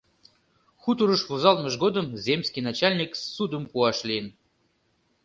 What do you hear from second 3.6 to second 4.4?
пуаш лийын.